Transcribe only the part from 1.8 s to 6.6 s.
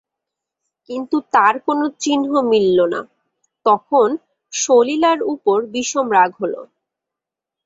চিহ্ন মিলল না, তখন সলিলার উপরে বিষম রাগ হল।